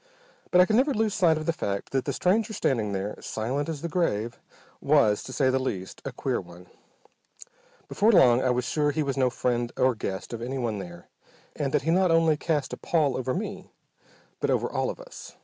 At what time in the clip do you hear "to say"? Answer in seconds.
5.21-5.51